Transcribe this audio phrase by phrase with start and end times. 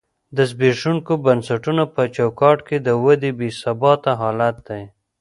[0.37, 4.83] د زبېښونکو بنسټونو په چوکاټ کې د ودې بې ثباته حالت دی.